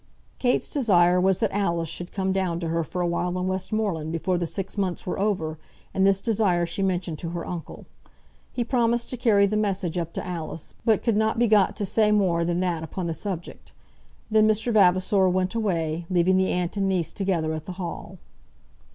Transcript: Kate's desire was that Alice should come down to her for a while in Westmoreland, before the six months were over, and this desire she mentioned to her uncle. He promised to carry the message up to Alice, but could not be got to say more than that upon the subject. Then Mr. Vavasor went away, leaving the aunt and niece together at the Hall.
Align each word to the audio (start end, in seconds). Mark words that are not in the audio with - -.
Kate's 0.39 0.67
desire 0.67 1.21
was 1.21 1.37
that 1.37 1.51
Alice 1.53 1.87
should 1.87 2.11
come 2.11 2.33
down 2.33 2.59
to 2.59 2.69
her 2.69 2.83
for 2.83 3.03
a 3.03 3.07
while 3.07 3.37
in 3.37 3.45
Westmoreland, 3.45 4.11
before 4.11 4.35
the 4.39 4.47
six 4.47 4.75
months 4.75 5.05
were 5.05 5.19
over, 5.19 5.59
and 5.93 6.07
this 6.07 6.21
desire 6.23 6.65
she 6.65 6.81
mentioned 6.81 7.19
to 7.19 7.29
her 7.29 7.45
uncle. 7.45 7.85
He 8.51 8.63
promised 8.63 9.11
to 9.11 9.15
carry 9.17 9.45
the 9.45 9.57
message 9.57 9.99
up 9.99 10.11
to 10.13 10.25
Alice, 10.25 10.73
but 10.85 11.03
could 11.03 11.15
not 11.15 11.37
be 11.37 11.45
got 11.45 11.75
to 11.75 11.85
say 11.85 12.11
more 12.11 12.43
than 12.43 12.61
that 12.61 12.81
upon 12.81 13.05
the 13.05 13.13
subject. 13.13 13.73
Then 14.31 14.47
Mr. 14.47 14.73
Vavasor 14.73 15.29
went 15.29 15.53
away, 15.53 16.07
leaving 16.09 16.37
the 16.37 16.49
aunt 16.49 16.77
and 16.77 16.89
niece 16.89 17.13
together 17.13 17.53
at 17.53 17.65
the 17.65 17.73
Hall. 17.73 18.17